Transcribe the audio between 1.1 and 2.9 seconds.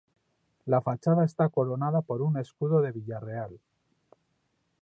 está coronada por un escudo